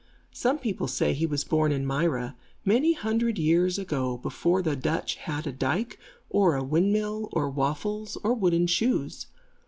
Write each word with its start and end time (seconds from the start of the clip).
Some 0.31 0.57
people 0.57 0.87
say 0.87 1.13
he 1.13 1.27
was 1.27 1.43
born 1.43 1.71
in 1.71 1.85
Myra, 1.85 2.35
many 2.65 2.93
hundred 2.93 3.37
years 3.37 3.77
ago 3.77 4.17
before 4.17 4.63
the 4.63 4.75
Dutch 4.75 5.13
had 5.29 5.45
a 5.45 5.51
dyke 5.51 5.99
or 6.27 6.55
a 6.55 6.63
windmill, 6.63 7.29
or 7.33 7.51
waffles, 7.51 8.17
or 8.23 8.33
wooden 8.33 8.65
shoes. 8.65 9.27